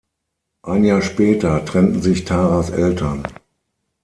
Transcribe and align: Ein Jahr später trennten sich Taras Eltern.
Ein 0.63 0.83
Jahr 0.85 1.03
später 1.03 1.63
trennten 1.63 2.01
sich 2.01 2.25
Taras 2.25 2.71
Eltern. 2.71 3.21